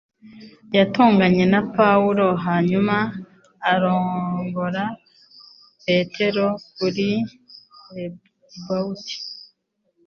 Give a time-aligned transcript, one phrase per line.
[0.77, 2.97] Yatonganye na Pawulo hanyuma
[3.71, 4.83] arongora
[5.85, 7.09] Petero kuri
[7.95, 9.05] repound